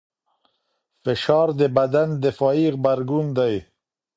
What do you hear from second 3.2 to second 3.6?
دی.